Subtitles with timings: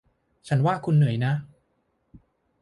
[0.47, 1.33] ฉันว่าคุณเหนื่อยนะ